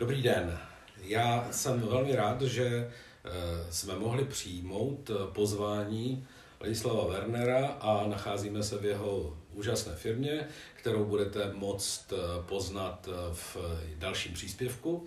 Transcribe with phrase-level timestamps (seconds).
[0.00, 0.58] Dobrý den.
[1.02, 3.30] Já jsem velmi rád, že eh,
[3.72, 6.26] jsme mohli přijmout eh, pozvání
[6.60, 12.16] Ladislava Wernera a nacházíme se v jeho úžasné firmě, kterou budete moct eh,
[12.48, 13.56] poznat v
[13.98, 15.06] dalším příspěvku.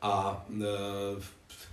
[0.00, 0.46] A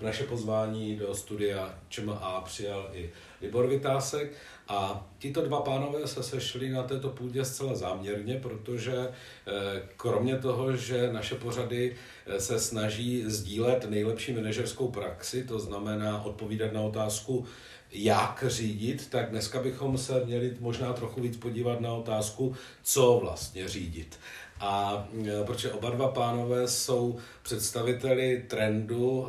[0.02, 3.10] naše pozvání do studia ČMA přijal i
[3.42, 4.32] Libor Vytásek.
[4.68, 10.76] A tito dva pánové se sešli na této půdě zcela záměrně, protože eh, kromě toho,
[10.76, 11.96] že naše pořady
[12.26, 17.46] eh, se snaží sdílet nejlepší manažerskou praxi, to znamená odpovídat na otázku,
[17.92, 23.68] jak řídit, tak dneska bychom se měli možná trochu víc podívat na otázku, co vlastně
[23.68, 24.20] řídit.
[24.60, 29.28] A e, protože oba dva pánové jsou představiteli trendu,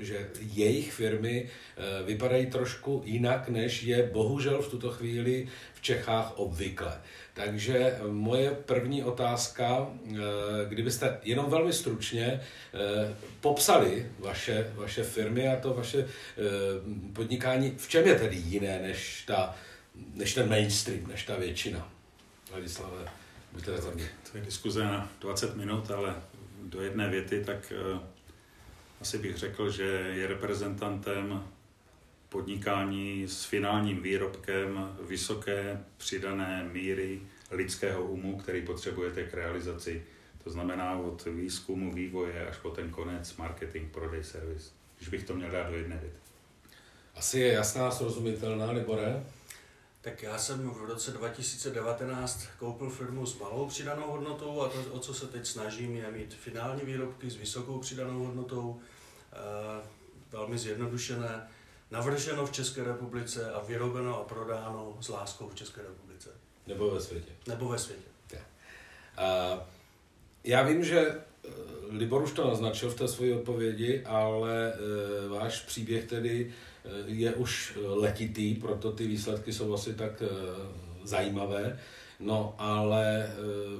[0.00, 5.48] e, že jejich firmy e, vypadají trošku jinak, než je bohužel v tuto chvíli
[5.82, 7.00] Čechách obvykle.
[7.34, 9.86] Takže moje první otázka,
[10.68, 12.40] kdybyste jenom velmi stručně
[13.40, 16.08] popsali vaše, vaše firmy a to vaše
[17.12, 19.56] podnikání, v čem je tedy jiné než, ta,
[20.14, 21.88] než ten mainstream, než ta většina?
[22.50, 23.08] Vladislave.
[23.52, 23.72] Buďte
[24.30, 26.14] To je diskuze na 20 minut, ale
[26.62, 27.72] do jedné věty, tak
[29.00, 31.44] asi bych řekl, že je reprezentantem
[32.32, 40.04] podnikání s finálním výrobkem vysoké přidané míry lidského umu, který potřebujete k realizaci.
[40.44, 44.72] To znamená od výzkumu, vývoje až po ten konec, marketing, prodej, servis.
[44.96, 46.16] Když bych to měl dát do jedné věty.
[47.14, 49.24] Asi je jasná, srozumitelná, Libore?
[50.00, 54.98] Tak já jsem v roce 2019 koupil firmu s malou přidanou hodnotou a to, o
[54.98, 58.80] co se teď snažím, je mít finální výrobky s vysokou přidanou hodnotou,
[59.32, 59.88] e,
[60.30, 61.48] velmi zjednodušené,
[61.92, 66.30] navrženo v České republice a vyrobeno a prodáno s láskou v České republice.
[66.66, 67.32] Nebo ve světě.
[67.48, 68.02] Nebo ve světě.
[68.32, 69.60] Uh,
[70.44, 71.48] já vím, že eh,
[71.90, 76.52] Libor už to naznačil v té své odpovědi, ale uh, váš příběh tedy
[76.84, 80.28] Eh, je už letitý, proto ty výsledky jsou asi tak eh,
[81.04, 81.78] zajímavé.
[82.20, 83.30] No, ale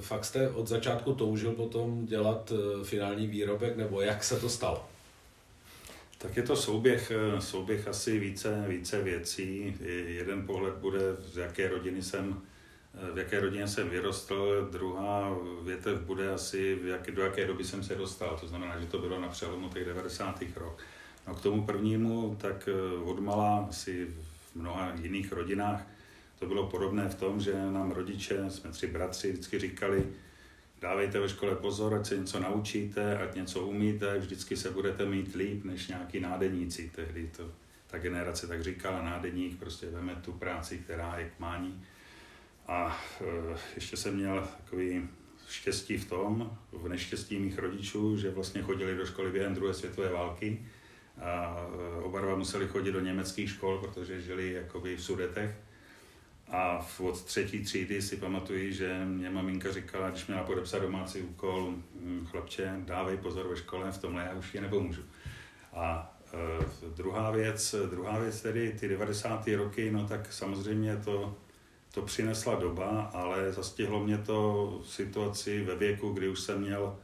[0.01, 2.53] fakt jste od začátku toužil potom dělat
[2.83, 4.85] finální výrobek, nebo jak se to stalo?
[6.23, 9.77] Tak je to souběh, souběh asi více, více věcí.
[10.07, 12.41] Jeden pohled bude, z jaké rodiny jsem,
[13.13, 17.83] v jaké rodině jsem vyrostl, druhá větev bude asi, v jaké, do jaké doby jsem
[17.83, 18.37] se dostal.
[18.41, 20.43] To znamená, že to bylo na přelomu těch 90.
[20.55, 20.77] rok.
[21.27, 25.87] No k tomu prvnímu, tak eh, odmala si v mnoha jiných rodinách
[26.43, 30.03] to bylo podobné v tom, že nám rodiče, jsme tři bratři, vždycky říkali,
[30.83, 35.35] dávejte ve škole pozor, ať se něco naučíte, ať něco umíte, vždycky se budete mít
[35.35, 36.91] líp než nějaký nádeníci.
[36.95, 37.51] Tehdy to
[37.87, 41.85] ta generace tak říkala, nádeník prostě veme tu práci, která je k mání.
[42.67, 45.09] A e, ještě jsem měl takový
[45.49, 50.09] štěstí v tom, v neštěstí mých rodičů, že vlastně chodili do školy během druhé světové
[50.09, 50.65] války
[51.21, 51.57] a
[51.99, 55.55] e, oba dva museli chodit do německých škol, protože žili jakoby v Sudetech.
[56.51, 61.73] A od třetí třídy si pamatuju, že mě maminka říkala, když měla podepsat domácí úkol,
[61.95, 65.01] hm, chlapče, dávej pozor ve škole, v tomhle já už je nepomůžu.
[65.73, 69.47] A e, druhá věc, druhá věc tedy ty 90.
[69.47, 71.37] roky, no tak samozřejmě to,
[71.93, 76.97] to přinesla doba, ale zastihlo mě to situaci ve věku, kdy už jsem měl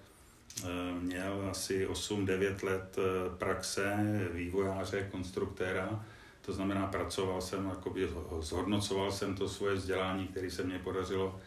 [0.63, 3.97] Eh, měl asi 8-9 let eh, praxe
[4.33, 6.05] vývojáře, konstruktéra,
[6.41, 11.39] to znamená, pracoval jsem, jakoby, zhodnocoval jsem to svoje vzdělání, které se mě podařilo,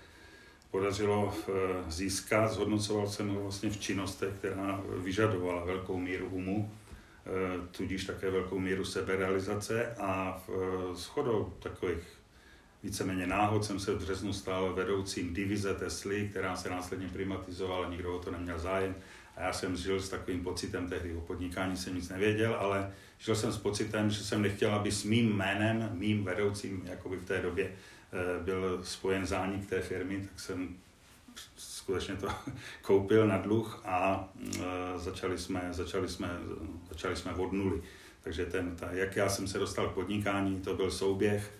[0.71, 1.53] podařilo eh,
[1.89, 6.73] získat, zhodnocoval jsem ho vlastně v činnostech, která vyžadovala velkou míru umu,
[7.71, 12.23] tudíž také velkou míru seberealizace a v shodou takových
[12.83, 18.17] víceméně náhod jsem se v březnu stal vedoucím divize Tesly, která se následně privatizovala, nikdo
[18.17, 18.95] o to neměl zájem.
[19.37, 23.37] A já jsem žil s takovým pocitem, tehdy o podnikání jsem nic nevěděl, ale žil
[23.37, 27.43] jsem s pocitem, že jsem nechtěl, aby s mým jménem, mým vedoucím, jakoby v té
[27.43, 27.73] době,
[28.13, 30.77] eh, byl spojen zánik té firmy, tak jsem
[31.57, 32.29] skutečně to
[32.83, 34.61] koupil na dluh a eh,
[34.97, 36.29] začali jsme, začali jsme,
[36.89, 37.83] začali jsme od nuly.
[38.23, 41.53] Takže ten, ta, jak já jsem se dostal k podnikání, to byl souběh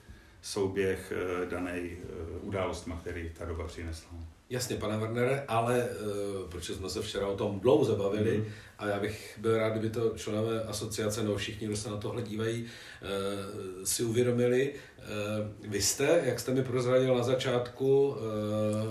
[0.43, 1.97] souběh eh, daný
[2.41, 4.11] událostma, který ta doba přinesla.
[4.53, 8.45] Jasně, pane Wernere, ale uh, protože jsme se včera o tom dlouze bavili mm.
[8.79, 12.23] a já bych byl rád, kdyby to členové asociace, no všichni, kdo se na tohle
[12.23, 14.73] dívají, uh, si uvědomili.
[14.99, 18.17] Uh, vy jste, jak jste mi prozradil na začátku, uh,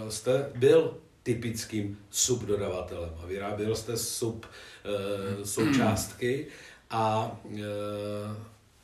[0.10, 6.48] jste byl typickým subdodavatelem a vyráběl jste sub uh, součástky
[6.90, 7.58] a uh,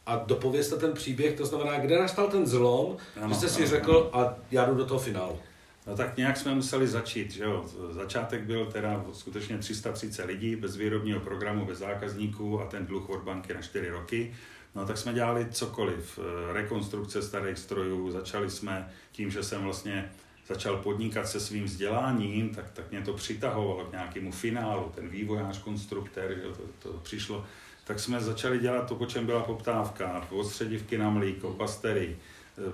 [0.06, 3.70] a dopověste ten příběh, to znamená, kde nastal ten zlom, ano, že jste si ano,
[3.70, 4.26] řekl ano.
[4.26, 5.40] a já jdu do toho finálu.
[5.88, 7.66] No tak nějak jsme museli začít, že jo.
[7.92, 13.24] Začátek byl teda skutečně 330 lidí, bez výrobního programu, bez zákazníků a ten dluh od
[13.24, 14.36] banky na 4 roky.
[14.76, 16.20] No tak jsme dělali cokoliv,
[16.54, 20.12] rekonstrukce starých strojů, začali jsme tím, že jsem vlastně
[20.48, 25.62] začal podnikat se svým vzděláním, tak, tak mě to přitahovalo k nějakému finálu, ten vývojář,
[25.62, 27.46] konstruktér, že to, to přišlo,
[27.84, 32.18] tak jsme začali dělat to, po čem byla poptávka, odstředivky na mlíko, pastery,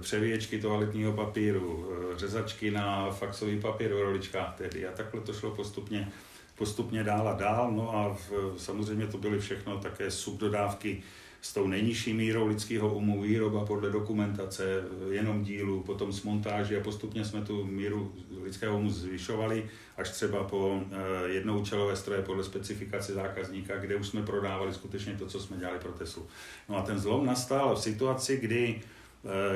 [0.01, 6.11] převíječky toaletního papíru, řezačky na faxový papír v roličkách tedy a takhle to šlo postupně,
[6.57, 11.03] postupně dál a dál, no a v, samozřejmě to byly všechno také subdodávky
[11.41, 16.83] s tou nejnižší mírou lidského umu, výroba podle dokumentace, jenom dílu, potom s montáží a
[16.83, 18.13] postupně jsme tu míru
[18.43, 24.23] lidského umu zvyšovali až třeba po eh, jednoučelové stroje podle specifikace zákazníka, kde už jsme
[24.23, 26.27] prodávali skutečně to, co jsme dělali pro Teslu.
[26.69, 29.02] No a ten zlom nastal v situaci, kdy Eh,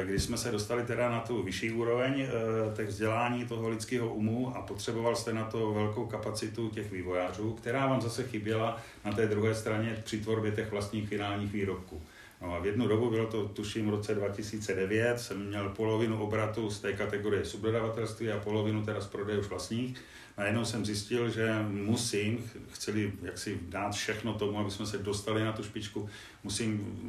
[0.03, 2.29] když jsme se dostali teda na tu vyšší úroveň eh,
[2.75, 7.87] těch vzdělání toho lidského umu a potřeboval jste na to velkou kapacitu těch vývojářů, která
[7.87, 12.01] vám zase chyběla na té druhé straně při tvorbě těch vlastních finálních výrobků.
[12.41, 16.69] No a v jednu dobu, bylo to tuším v roce 2009, jsem měl polovinu obratu
[16.69, 19.97] z té kategorie subdodavatelství a polovinu teda z prodeje už vlastních.
[20.37, 25.51] Najednou jsem zjistil, že musím, chceli jaksi dát všechno tomu, aby jsme se dostali na
[25.51, 26.09] tu špičku,
[26.43, 26.99] musím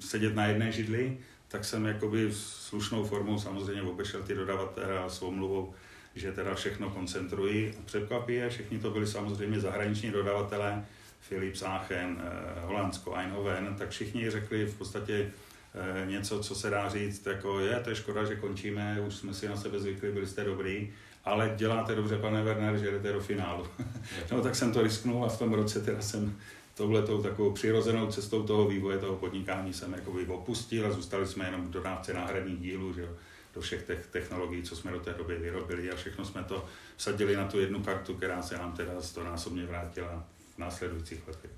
[0.00, 1.18] sedět na jedné židli,
[1.52, 5.74] tak jsem jakoby slušnou formou samozřejmě obešel ty dodavatele s omluvou,
[6.14, 7.74] že teda všechno koncentrují.
[7.84, 10.84] Překvapí všichni to byli samozřejmě zahraniční dodavatelé,
[11.28, 15.30] Philips Aachen, eh, Holandsko, Eindhoven, tak všichni řekli v podstatě
[15.74, 19.34] eh, něco, co se dá říct, jako je, to je škoda, že končíme, už jsme
[19.34, 20.92] si na sebe zvykli, byli jste dobrý,
[21.24, 23.66] ale děláte dobře, pane Werner, že jdete do finálu.
[24.32, 26.36] no tak jsem to risknul a v tom roce teda jsem
[26.74, 31.70] touhletou takovou přirozenou cestou toho vývoje, toho podnikání jsem jakoby opustil a zůstali jsme jenom
[31.70, 33.08] dodávce náhradních dílů, že jo,
[33.54, 36.64] do všech těch technologií, co jsme do té doby vyrobili a všechno jsme to
[36.96, 40.24] vsadili na tu jednu kartu, která se nám teda stonásobně vrátila
[40.54, 41.50] v následujících letech.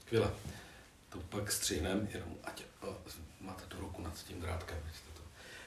[0.00, 0.30] Skvěle.
[1.08, 2.96] To pak střihneme, jenom ať o,
[3.40, 4.78] máte tu ruku nad tím drátkem.
[5.14, 5.22] To.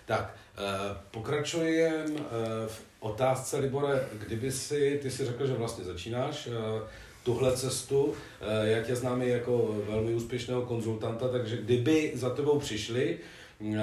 [0.05, 6.47] Tak, eh, pokračujeme eh, v otázce, Libore, kdyby si, ty si řekl, že vlastně začínáš,
[6.47, 6.87] eh,
[7.23, 8.13] tuhle cestu.
[8.41, 13.17] Eh, já tě znám jako velmi úspěšného konzultanta, takže kdyby za tebou přišli
[13.61, 13.77] eh,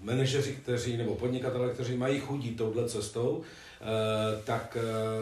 [0.00, 3.42] manažeři, kteří, nebo podnikatele, kteří mají chudí touhle cestou,
[3.80, 3.84] eh,
[4.44, 4.76] tak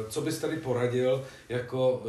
[0.08, 2.02] co bys tady poradil, jako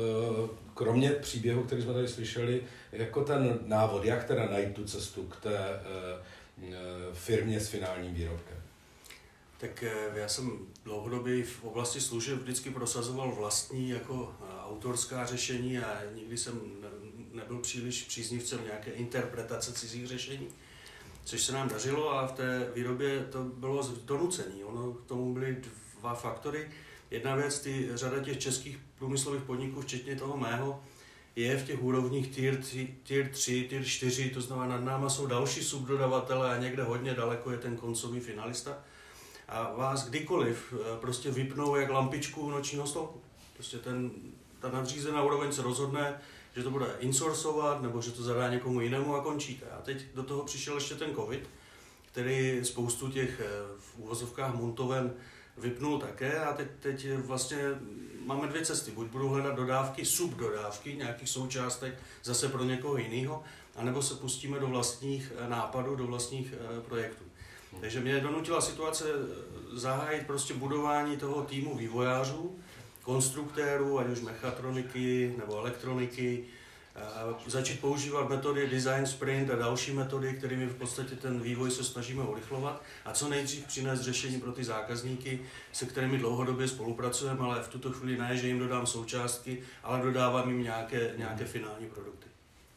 [0.74, 2.62] kromě příběhu, který jsme tady slyšeli,
[2.92, 5.80] jako ten návod, jak teda najít tu cestu k té
[7.14, 8.57] firmě s finálním výrobkem?
[9.58, 10.52] Tak eh, já jsem
[10.84, 16.62] dlouhodobě v oblasti služeb vždycky prosazoval vlastní jako eh, autorská řešení a nikdy jsem
[17.32, 20.48] nebyl příliš příznivcem nějaké interpretace cizích řešení,
[21.26, 24.64] což se nám dařilo a v té výrobě to bylo donucení.
[24.64, 25.58] Ono k tomu byly
[26.00, 26.70] dva faktory.
[27.12, 30.84] Jedna věc, ty řada těch českých průmyslových podniků, včetně toho mého,
[31.36, 35.26] je v těch úrovních tier 3, tier 3, tier 4, to znamená nad náma jsou
[35.26, 38.78] další subdodavatele a někde hodně daleko je ten koncový finalista
[39.48, 43.22] a vás kdykoliv eh, prostě vypnou jak lampičku nočního stolku.
[43.54, 44.12] Prostě ten,
[44.60, 46.22] ta nadřízená úroveň se rozhodne,
[46.56, 49.66] že to bude insourcovat nebo že to zadá někomu jinému a končíte.
[49.66, 51.50] A teď do toho přišel ještě ten covid,
[52.12, 53.46] který spoustu těch eh,
[53.80, 55.14] v úvozovkách montoven
[55.58, 57.58] vypnul také a teď, teď vlastně
[58.26, 58.92] máme dvě cesty.
[58.92, 63.44] Buď budu hledat dodávky, subdodávky nějakých součástek zase pro někoho jiného,
[63.76, 66.54] anebo se pustíme do vlastních eh, nápadů, do vlastních
[66.86, 67.24] projektů.
[67.82, 72.60] Takže mě donutila situace eh, zahájit prostě budování toho týmu vývojářů,
[73.04, 76.46] konstruktérů, ať už mechatroniky nebo elektroniky,
[77.48, 82.24] začít používat metody design sprint a další metody, kterými v podstatě ten vývoj se snažíme
[82.24, 85.40] urychlovat a co nejdřív přinést řešení pro ty zákazníky,
[85.72, 90.50] se kterými dlouhodobě spolupracujeme, ale v tuto chvíli ne, že jim dodám součástky, ale dodávám
[90.50, 92.28] jim nějaké, nějaké finální produkty.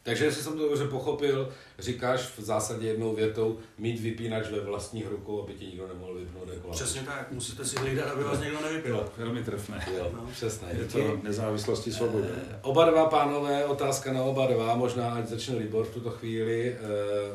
[0.02, 5.08] Takže jestli jsem to dobře pochopil, říkáš v zásadě jednou větou mít vypínač ve vlastních
[5.08, 8.60] rukou, aby ti nikdo nemohl vypnout jako Přesně tak, musíte si hlídat, aby vás někdo
[8.60, 8.96] nevypil.
[8.96, 9.86] Jo, velmi trefné.
[9.96, 10.28] Jo, no.
[10.32, 10.68] přesně.
[10.78, 12.24] Je to nezávislosti svobody.
[12.28, 16.68] E, oba dva pánové, otázka na oba dva, možná ať začne Libor v tuto chvíli.
[16.68, 16.76] E,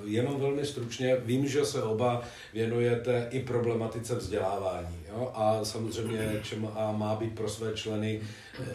[0.04, 2.22] jenom velmi stručně, vím, že se oba
[2.54, 4.98] věnujete i problematice vzdělávání.
[5.10, 5.32] Jo?
[5.36, 8.22] A samozřejmě čem a má být pro své členy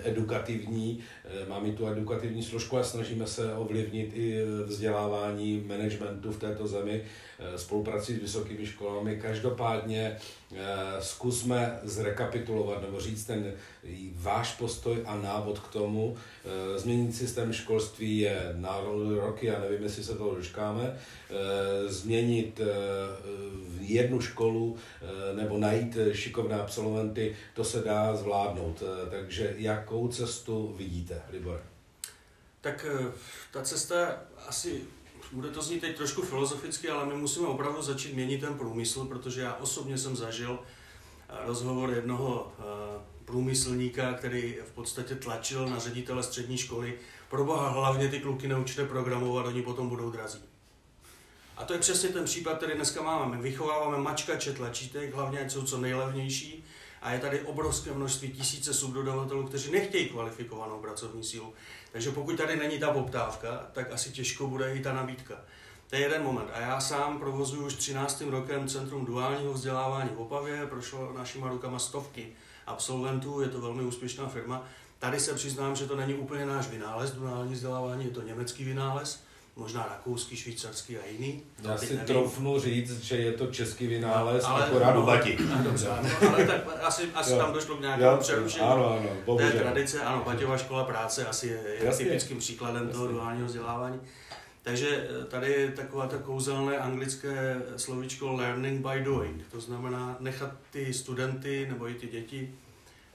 [0.04, 1.00] edukativní,
[1.48, 6.66] má mít tu edukativní složku a snažíme se ovlivnit ovlivnit i vzdělávání managementu v této
[6.66, 7.02] zemi,
[7.56, 9.16] spoluprací s vysokými školami.
[9.16, 10.16] Každopádně
[11.00, 13.52] zkusme zrekapitulovat nebo říct ten
[14.14, 16.16] váš postoj a návod k tomu.
[16.76, 18.80] Změnit systém školství je na
[19.20, 20.96] roky, já nevím, jestli se toho dočkáme,
[21.86, 22.60] změnit
[23.80, 24.76] jednu školu
[25.36, 28.82] nebo najít šikovné absolventy, to se dá zvládnout.
[29.10, 31.62] Takže jakou cestu vidíte, Libor?
[32.60, 33.12] Tak eh,
[33.50, 33.96] ta cesta
[34.48, 34.84] asi,
[35.32, 39.40] bude to znít teď trošku filozoficky, ale my musíme opravdu začít měnit ten průmysl, protože
[39.40, 40.58] já osobně jsem zažil
[41.28, 42.62] eh, rozhovor jednoho eh,
[43.24, 46.98] průmyslníka, který v podstatě tlačil na ředitele střední školy,
[47.30, 50.38] proboha hlavně ty kluky naučte programovat, oni potom budou drazí.
[51.56, 53.36] A to je přesně ten případ, který dneska máme.
[53.36, 56.64] My vychováváme mačkače tlačítek, hlavně ať jsou co nejlevnější,
[57.02, 61.52] a je tady obrovské množství tisíce subdodavatelů, kteří nechtějí kvalifikovanou pracovní sílu.
[61.92, 65.34] Takže pokud tady není ta poptávka, tak asi těžko bude i ta nabídka.
[65.90, 66.50] To je jeden moment.
[66.52, 68.20] A já sám provozuji už 13.
[68.20, 72.32] rokem Centrum duálního vzdělávání v Opavě, prošlo našima rukama stovky
[72.66, 74.64] absolventů, je to velmi úspěšná firma.
[74.98, 79.24] Tady se přiznám, že to není úplně náš vynález, duální vzdělávání, je to německý vynález,
[79.56, 81.42] možná rakouský, švýcarský a jiný.
[81.62, 82.06] Já si nevím.
[82.06, 85.38] troufnu říct, že je to český vynález, ale, akorát no, Bati.
[85.62, 89.50] Dobře, ano, ale tak asi, asi tam došlo k nějakému přerušení ano, ano, bohužel.
[89.50, 90.00] té tradice.
[90.00, 92.92] Ano, Baťová škola práce asi je, je typickým příkladem Jasně.
[92.92, 94.00] toho duálního vzdělávání.
[94.62, 99.42] Takže eh, tady je takové to kouzelné anglické slovíčko learning by doing.
[99.52, 102.54] To znamená nechat ty studenty nebo i ty děti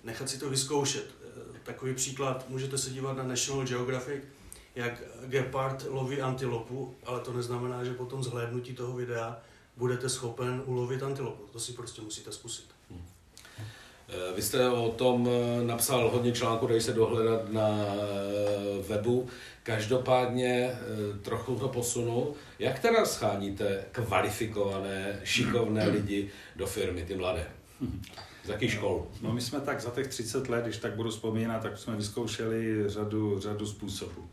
[0.06, 1.06] nechat si to vyzkoušet.
[1.24, 4.24] Eh, takový příklad, můžete se dívat na National Geographic,
[4.76, 9.38] jak gepard loví antilopu, ale to neznamená, že potom zhlédnutí toho videa
[9.78, 11.44] budete schopen ulovit antilopu.
[11.52, 12.66] To si prostě musíte zkusit.
[12.92, 13.02] Hmm.
[14.36, 19.28] Vy jste o tom eh, napsal hodně článků, dají se dohledat na eh, webu.
[19.64, 20.76] Každopádně
[21.22, 22.34] trochu to posunu.
[22.60, 27.48] Jak teda scháníte kvalifikované, šikovné lidi do firmy, ty mladé?
[28.46, 29.08] Z jakých škol?
[29.22, 32.90] No my jsme tak za těch 30 let, když tak budu vzpomínat, tak jsme vyzkoušeli
[32.90, 34.30] řadu, řadu způsobů.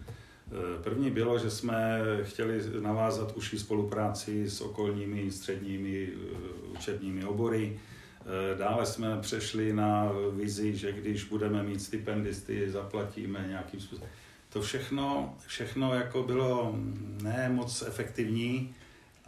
[0.82, 6.36] První bylo, že jsme chtěli navázat užší spolupráci s okolními středními eh,
[6.78, 7.80] učebními obory.
[8.20, 14.10] Eh, dále jsme přešli na vizi, že když budeme mít stipendisty, zaplatíme nějakým způsobem.
[14.52, 16.74] To všechno, všechno jako bylo
[17.22, 18.74] ne moc efektivní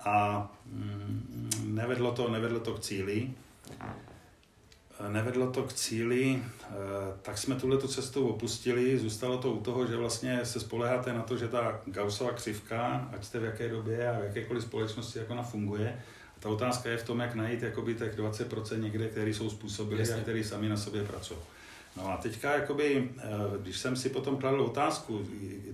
[0.05, 3.31] a mm, nevedlo to, nevedlo to k cíli
[5.09, 6.75] nevedlo to k cíli, eh,
[7.23, 7.79] tak jsme tuhle
[8.13, 8.99] tu opustili.
[8.99, 13.25] Zůstalo to u toho, že vlastně se spoleháte na to, že ta Gaussova křivka, ať
[13.25, 16.03] jste v jaké době a v jakékoliv společnosti, jak ona funguje,
[16.37, 20.13] a ta otázka je v tom, jak najít jakoby těch 20% někde, který jsou způsobili
[20.13, 21.41] a který sami na sobě pracují.
[21.97, 23.23] No a teďka, jakoby, eh,
[23.61, 25.27] když jsem si potom kladl otázku,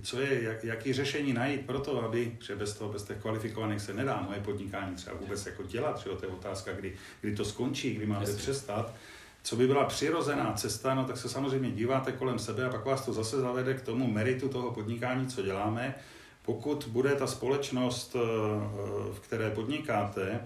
[0.02, 3.82] co je, jak, jaký řešení najít pro to, aby, že bez toho, bez těch kvalifikovaných
[3.82, 7.44] se nedá moje podnikání třeba vůbec jako dělat, že to je otázka, kdy, kdy to
[7.44, 8.94] skončí, kdy máte přestat,
[9.42, 13.04] co by byla přirozená cesta, no tak se samozřejmě díváte kolem sebe a pak vás
[13.04, 15.94] to zase zavede k tomu meritu toho podnikání, co děláme.
[16.42, 18.20] Pokud bude ta společnost, eh,
[19.12, 20.40] v které podnikáte,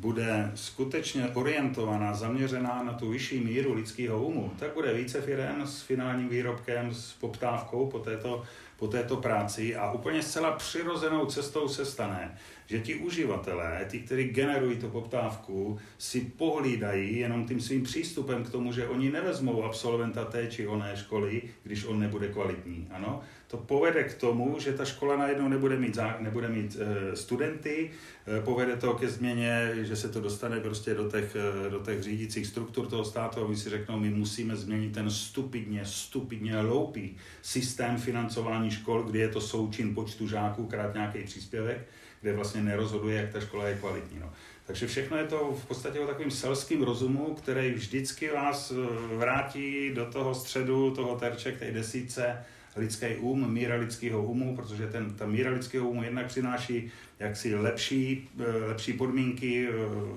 [0.00, 5.82] bude skutečně orientovaná, zaměřená na tu vyšší míru lidského umu, tak bude více firm s
[5.82, 8.42] finálním výrobkem, s poptávkou po této,
[8.76, 14.24] po této práci a úplně zcela přirozenou cestou se stane, že ti uživatelé, ti, kteří
[14.24, 20.24] generují tu poptávku, si pohlídají jenom tím svým přístupem k tomu, že oni nevezmou absolventa
[20.24, 22.88] té či oné školy, když on nebude kvalitní.
[22.90, 23.22] Ano?
[23.48, 27.90] To povede k tomu, že ta škola najednou nebude mít, nebude mít e, studenty,
[28.38, 32.02] e, povede to ke změně, že se to dostane prostě do těch, e, do těch
[32.02, 37.16] řídících struktur toho státu a oni si řeknou, my musíme změnit ten stupidně, stupidně loupý
[37.42, 41.86] systém financování škol, kdy je to součin počtu žáků krát nějaký příspěvek
[42.26, 44.18] kde vlastně nerozhoduje, jak ta škola je kvalitní.
[44.18, 44.32] No.
[44.66, 49.90] Takže všechno je to v podstatě o takovým selským rozumu, který vždycky vás eh, vrátí
[49.94, 52.44] do toho středu, toho terče, k té desíce,
[52.76, 58.28] lidský um, míra lidského umu, protože ten, ta míra lidského umu jednak přináší jaksi lepší,
[58.38, 59.72] eh, lepší podmínky eh,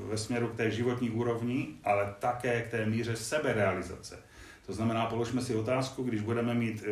[0.09, 4.19] ve směru k té životní úrovni, ale také k té míře seberealizace.
[4.69, 6.83] To znamená, položme si otázku, když budeme mít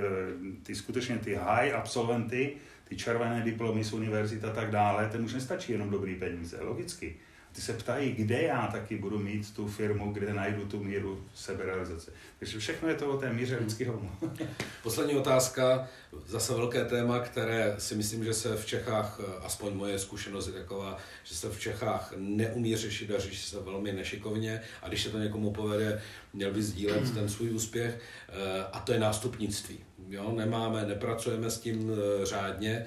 [0.63, 2.53] ty skutečně ty high absolventy,
[2.83, 7.15] ty červené diplomy z univerzit a tak dále, ten už nestačí jenom dobrý peníze, logicky.
[7.57, 12.11] Ty se ptají, kde já taky budu mít tu firmu, kde najdu tu míru seberealizace.
[12.39, 14.01] Takže všechno je to o té míře lidského
[14.83, 15.87] Poslední otázka,
[16.25, 20.97] zase velké téma, které si myslím, že se v Čechách, aspoň moje zkušenost je taková,
[21.23, 24.61] že se v Čechách neumí řešit a řeší se velmi nešikovně.
[24.81, 26.01] A když se to někomu povede,
[26.33, 27.99] měl by sdílet ten svůj úspěch
[28.29, 32.71] eh, a to je nástupnictví jo, nemáme, nepracujeme s tím e, řádně.
[32.71, 32.85] E,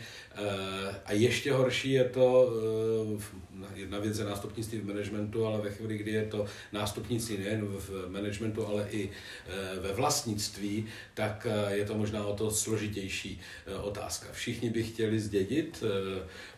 [1.04, 2.52] a ještě horší je to,
[3.74, 7.66] e, jedna věc je nástupnictví v managementu, ale ve chvíli, kdy je to nástupnictví nejen
[7.66, 9.10] v managementu, ale i
[9.80, 13.40] ve vlastnictví, tak je to možná o to složitější
[13.82, 14.28] otázka.
[14.32, 15.84] Všichni by chtěli zdědit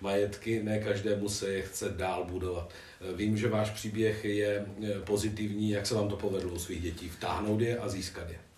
[0.01, 2.73] majetky, ne každému se je chce dál budovat.
[3.17, 4.67] Vím, že váš příběh je
[5.05, 8.52] pozitivní, jak se vám to povedlo u svých dětí, vtáhnout je a získat je.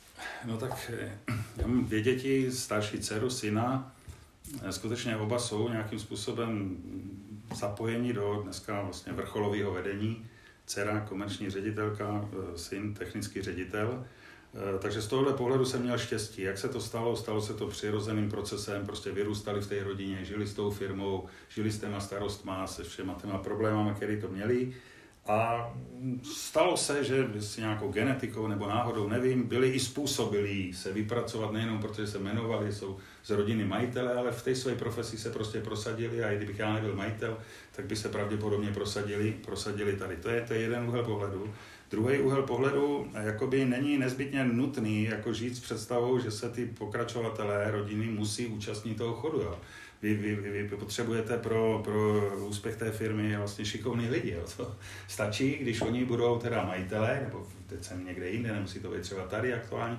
[0.44, 1.18] No tak eh,
[1.56, 3.94] já mám dvě děti, starší dceru, syna.
[4.62, 6.76] Eh, skutečně oba jsou nějakým způsobem
[7.54, 10.26] zapojeni do dneska vlastně vrcholového vedení.
[10.66, 14.04] Dcera komerční ředitelka, eh, syn technický ředitel.
[14.82, 16.42] Takže z tohohle pohledu jsem měl štěstí.
[16.42, 17.16] Jak se to stalo?
[17.16, 21.72] Stalo se to přirozeným procesem, prostě vyrůstali v té rodině, žili s tou firmou, žili
[21.72, 24.74] s těma starostma, se všema těma problémama, které to měli.
[25.26, 25.70] A
[26.32, 31.78] stalo se, že s nějakou genetikou nebo náhodou, nevím, byli i způsobili se vypracovat nejenom
[31.78, 36.24] protože se jmenovali, jsou z rodiny majitele, ale v té své profesi se prostě prosadili
[36.24, 37.38] a i kdybych já nebyl majitel,
[37.72, 40.16] tak by se pravděpodobně prosadili, prosadili tady.
[40.16, 41.54] To je, to je jeden úhel pohledu.
[41.90, 47.70] Druhý úhel pohledu jakoby není nezbytně nutný jako žít s představou, že se ty pokračovatelé
[47.70, 49.40] rodiny musí účastnit toho chodu.
[49.40, 49.58] Jo
[50.04, 54.30] vy, vy, vy, vy potřebujete pro, pro úspěch té firmy vlastně šikovný lidi.
[54.30, 54.44] Jo.
[54.56, 54.76] To
[55.08, 59.26] stačí, když oni budou teda majitelé, nebo teď jsem někde jinde, nemusí to být třeba
[59.26, 59.98] tady aktuálně,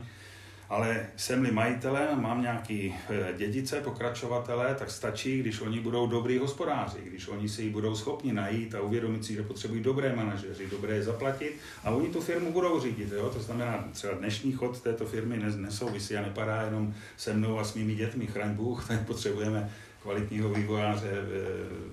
[0.69, 6.97] ale jsem-li majitelem, mám nějaký eh, dědice, pokračovatele, tak stačí, když oni budou dobrý hospodáři,
[7.03, 11.03] když oni si ji budou schopni najít a uvědomit si, že potřebují dobré manažeři, dobré
[11.03, 13.11] zaplatit a oni tu firmu budou řídit.
[13.11, 13.29] Jo?
[13.29, 17.73] To znamená, třeba dnešní chod této firmy nesouvisí a nepadá jenom se mnou a s
[17.73, 21.11] mými dětmi, chraň Bůh, tak potřebujeme kvalitního vývojáře,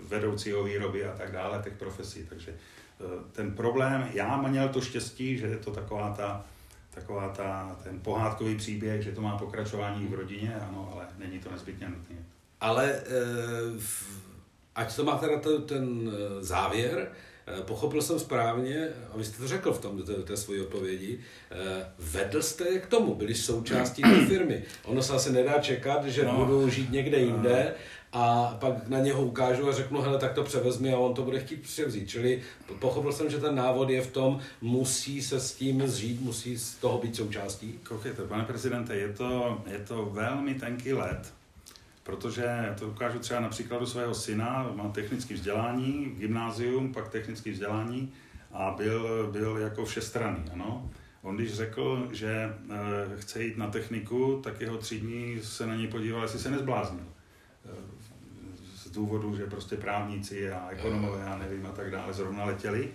[0.08, 2.26] vedoucího výroby a tak dále, těch profesí.
[2.28, 2.54] Takže e,
[3.32, 6.44] ten problém, já měl to štěstí, že je to taková ta,
[6.94, 11.50] taková ta, ten pohádkový příběh, že to má pokračování v rodině, ano, ale není to
[11.50, 12.16] nezbytně nutné.
[12.60, 13.02] Ale e,
[14.74, 17.10] ať to má teda ten e, závěr,
[17.62, 21.20] Pochopil jsem správně, a vy jste to řekl v tom té, té své odpovědi,
[21.98, 24.62] vedl jste je k tomu, byli součástí té firmy.
[24.84, 26.36] Ono se asi nedá čekat, že no.
[26.36, 27.74] budou žít někde jinde
[28.12, 31.40] a pak na něho ukážu a řeknu, hele, tak to převezmi a on to bude
[31.40, 32.08] chtít převzít.
[32.08, 32.42] Čili
[32.78, 36.74] pochopil jsem, že ten návod je v tom, musí se s tím zžít, musí z
[36.74, 37.80] toho být součástí.
[37.88, 41.34] Koukejte, pane prezidente, je to, je to velmi tenký let,
[42.02, 48.12] protože to ukážu třeba na příkladu svého syna, má technické vzdělání, gymnázium, pak technické vzdělání
[48.52, 50.90] a byl, byl jako všestranný, ano.
[51.22, 52.52] On když řekl, že e,
[53.16, 57.04] chce jít na techniku, tak jeho třídní se na něj podíval, jestli se nezbláznil
[58.92, 62.88] důvodu, že prostě právníci a ekonomové, já nevím, a tak dále, zrovna letěli.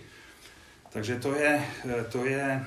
[0.89, 1.65] Takže to je,
[2.11, 2.65] to je,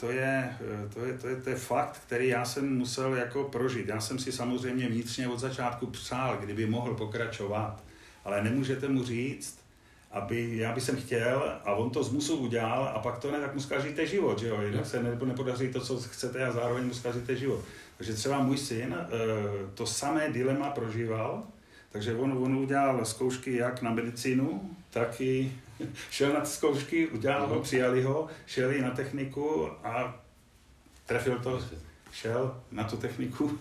[0.00, 0.56] to je,
[0.94, 3.88] to je, to je, to je fakt, který já jsem musel jako prožít.
[3.88, 7.84] Já jsem si samozřejmě vnitřně od začátku přál, kdyby mohl pokračovat,
[8.24, 9.62] ale nemůžete mu říct,
[10.10, 13.40] aby, já bych jsem chtěl a on to z musu udělal a pak to ne,
[13.40, 16.94] tak mu zkažíte život, že jo, jinak se nepodaří to, co chcete a zároveň mu
[16.94, 17.64] zkažíte život.
[17.96, 19.06] Takže třeba můj syn eh,
[19.74, 21.42] to samé dilema prožíval,
[21.92, 25.52] takže on, on udělal zkoušky jak na medicínu, tak i
[26.10, 30.20] šel na ty zkoušky, udělal ho, přijali ho, šel i na techniku a
[31.06, 31.60] trefil to,
[32.12, 33.58] šel na tu techniku.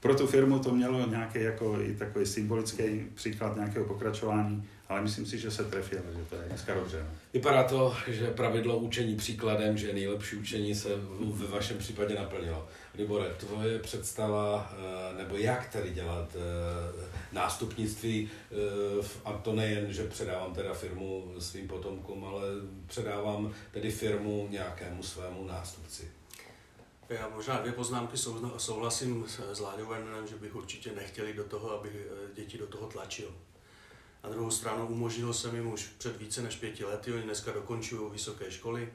[0.00, 5.26] Pro tu firmu to mělo nějaký jako i takový symbolický příklad nějakého pokračování ale myslím
[5.26, 7.02] si, že se trefil, že to je dneska dobře.
[7.02, 7.18] No.
[7.32, 10.88] Vypadá to, že pravidlo učení příkladem, že nejlepší učení se
[11.20, 12.68] ve vašem případě naplnilo.
[12.94, 20.04] Libore, tvoje představa, eh, nebo jak tedy dělat eh, nástupnictví, eh, a to nejen, že
[20.04, 22.42] předávám teda firmu svým potomkům, ale
[22.86, 26.10] předávám tedy firmu nějakému svému nástupci.
[27.08, 28.16] Já možná dvě poznámky
[28.56, 29.94] souhlasím s Láďou
[30.28, 33.28] že bych určitě nechtěli do toho, aby děti do toho tlačil.
[34.26, 38.12] Na druhou stranu umožnil jsem jim už před více než pěti lety, oni dneska dokončují
[38.12, 38.92] vysoké školy,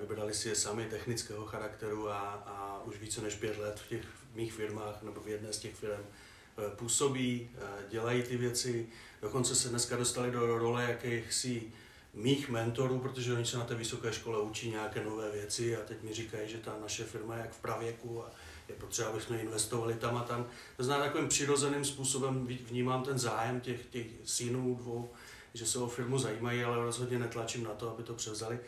[0.00, 4.04] vybrali si je sami technického charakteru a, a už více než pět let v těch
[4.34, 8.88] mých firmách nebo v jedné z těch firm e, působí, e, dělají ty věci,
[9.22, 11.72] dokonce se dneska dostali do role jakýchsi
[12.14, 16.02] mých mentorů, protože oni se na té vysoké škole učí nějaké nové věci a teď
[16.02, 18.30] mi říkají, že ta naše firma je jak v pravěku a
[18.68, 20.46] je potřeba, aby jsme investovali tam a tam.
[20.76, 25.10] To znamená, takovým přirozeným způsobem vnímám ten zájem těch, těch synů dvou,
[25.54, 28.58] že se o firmu zajímají, ale rozhodně netlačím na to, aby to převzali.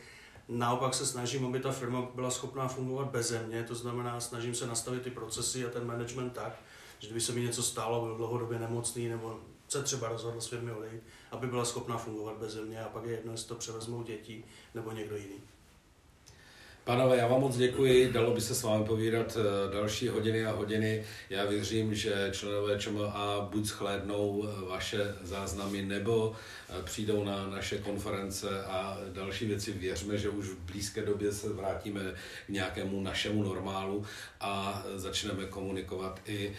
[0.47, 4.67] Naopak se snažím, aby ta firma byla schopná fungovat bez mě, to znamená, snažím se
[4.67, 6.61] nastavit ty procesy a ten management tak,
[6.99, 10.71] že kdyby se mi něco stalo, byl dlouhodobě nemocný nebo se třeba rozhodl s firmy
[10.71, 14.43] odejít, aby byla schopná fungovat bez mě a pak je jedno, jestli to převezmou děti
[14.75, 15.41] nebo někdo jiný.
[16.89, 20.51] Pánové, já vám moc děkuji, dalo by se s vámi povídat eh, další hodiny a
[20.51, 21.03] hodiny.
[21.29, 26.35] Já věřím, že členové ČMA buď shlédnou eh, vaše záznamy, nebo
[26.69, 29.71] eh, přijdou na naše konference a další věci.
[29.71, 32.01] Věřme, že už v blízké době se vrátíme
[32.45, 34.05] k nějakému našemu normálu
[34.41, 36.53] a začneme komunikovat i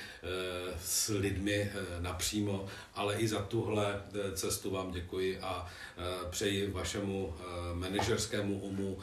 [0.84, 2.66] s lidmi napřímo,
[3.00, 4.02] ale i za tuhle
[4.34, 5.66] cestu vám děkuji a
[6.30, 7.34] přeji vašemu
[7.74, 8.98] manažerskému umu,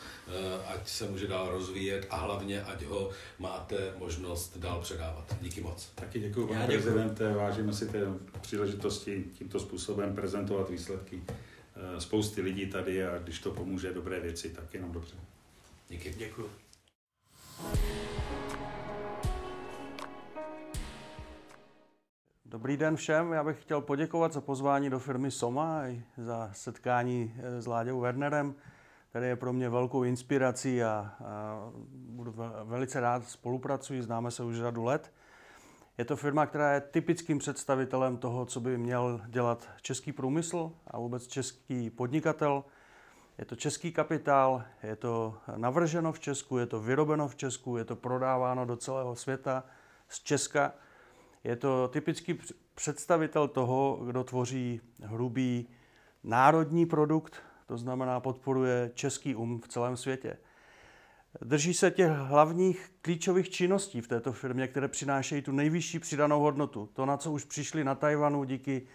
[0.67, 5.35] ať se může dál rozvíjet a hlavně, ať ho máte možnost dál předávat.
[5.41, 5.89] Díky moc.
[5.95, 7.33] Taky děkuji, pane prezidente.
[7.33, 7.99] Vážíme si té
[8.41, 14.49] příležitosti tímto způsobem prezentovat výsledky eh, spousty lidí tady a když to pomůže dobré věci,
[14.49, 15.15] tak jenom dobře.
[15.89, 16.15] Díky.
[16.17, 16.49] Děkuji.
[22.49, 27.35] Dobrý den všem, já bych chtěl poděkovat za pozvání do firmy Soma i za setkání
[27.37, 28.55] eh, s Láďou Wernerem
[29.09, 34.55] který je pro mě velkou inspirací a, a budu velice rád spolupracuji, známe se už
[34.57, 35.13] řadu let.
[35.97, 40.99] Je to firma, která je typickým představitelem toho, co by měl dělat český průmysl a
[40.99, 42.63] vůbec český podnikatel.
[43.37, 47.85] Je to český kapitál, je to navrženo v Česku, je to vyrobeno v Česku, je
[47.85, 49.63] to prodáváno do celého světa
[50.07, 50.73] z Česka.
[51.47, 52.39] Je to typický
[52.75, 55.67] představitel toho, kdo tvoří hrubý
[56.23, 57.35] národní produkt,
[57.67, 60.37] to znamená podporuje český um v celém světě.
[61.41, 66.89] Drží se těch hlavních klíčových činností v této firmě, které přinášejí tu nejvyšší přidanou hodnotu.
[66.93, 68.87] To, na co už přišli na Tajvanu díky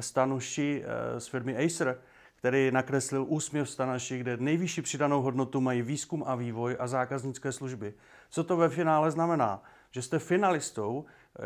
[0.00, 2.00] Stanu Shi eh, z firmy Acer,
[2.36, 7.94] který nakreslil úsměv Stanaši, kde nejvyšší přidanou hodnotu mají výzkum a vývoj a zákaznické služby.
[8.30, 9.62] Co to ve finále znamená?
[9.90, 11.04] Že jste finalistou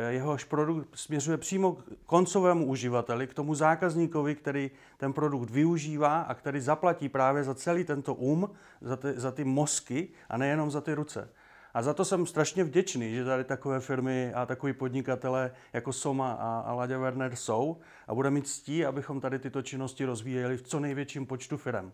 [0.09, 6.35] jehož produkt směřuje přímo k koncovému uživateli, k tomu zákazníkovi, který ten produkt využívá a
[6.35, 8.51] který zaplatí právě za celý tento um,
[8.81, 11.29] za ty, za ty mozky a nejenom za ty ruce.
[11.75, 16.33] A za to jsem strašně vděčný, že tady takové firmy a takový podnikatele jako Soma
[16.33, 20.63] a, a Ladě Werner jsou a bude mít ctí, abychom tady tyto činnosti rozvíjeli v
[20.63, 21.93] co největším počtu firm.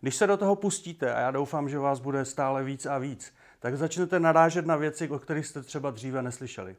[0.00, 3.34] Když se do toho pustíte, a já doufám, že vás bude stále víc a víc,
[3.58, 6.76] tak začnete narážet na věci, o kterých jste třeba dříve neslyšeli.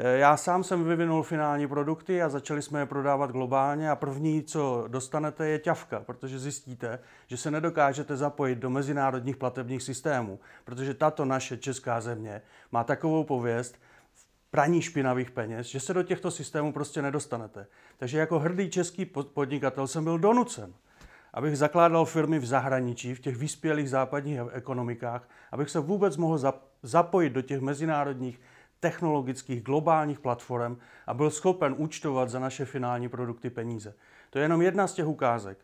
[0.00, 4.42] Eh, já sám jsem vyvinul finální produkty a začali jsme je prodávat globálně a první,
[4.42, 10.94] co dostanete, je ťavka, protože zjistíte, že se nedokážete zapojit do mezinárodních platebních systémů, protože
[10.94, 13.80] tato naše česká země má takovou pověst
[14.50, 17.66] praní špinavých peněz, že se do těchto systémů prostě nedostanete.
[17.96, 20.74] Takže jako hrdý český podnikatel jsem byl donucen,
[21.34, 27.30] abych zakládal firmy v zahraničí, v těch vyspělých západních ekonomikách, abych se vůbec mohl zapojit
[27.30, 28.40] do těch mezinárodních
[28.80, 33.94] technologických globálních platform a byl schopen účtovat za naše finální produkty peníze.
[34.30, 35.58] To je jenom jedna z těch ukázek.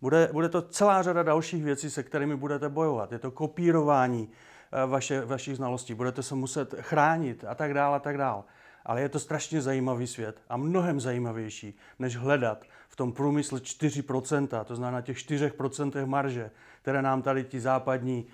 [0.00, 3.12] Bude, bude to celá řada dalších věcí, se kterými budete bojovat.
[3.12, 4.28] Je to kopírování
[4.72, 8.42] eh, vaše, vašich znalostí, budete se muset chránit a tak dále a tak dále.
[8.84, 14.64] Ale je to strašně zajímavý svět a mnohem zajímavější, než hledat v tom průmyslu 4%,
[14.64, 16.50] to znamená těch 4% marže,
[16.82, 18.26] které nám tady ti západní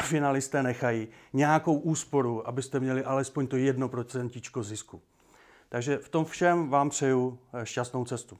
[0.00, 5.02] finalisté nechají nějakou úsporu, abyste měli alespoň to jedno procentičko zisku.
[5.68, 8.38] Takže v tom všem vám přeju eh, šťastnou cestu.